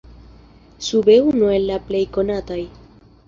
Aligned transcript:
Sube 0.85 1.15
unu 1.31 1.49
el 1.57 1.67
la 1.73 1.77
plej 1.91 2.03
konataj. 2.17 2.61